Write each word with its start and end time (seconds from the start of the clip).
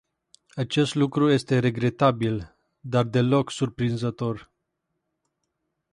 Acest 0.55 0.95
lucru 0.95 1.29
este 1.29 1.59
regretabil, 1.59 2.55
dar 2.79 3.03
deloc 3.05 3.49
surprinzător. 3.51 4.51